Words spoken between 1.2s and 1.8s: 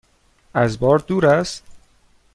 است؟